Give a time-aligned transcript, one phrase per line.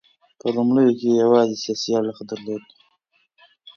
[0.39, 2.65] په لومړیو کې یې یوازې سیاسي اړخ درلود.